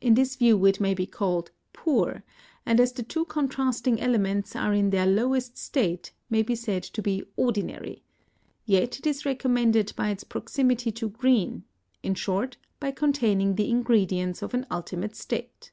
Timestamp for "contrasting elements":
3.26-4.56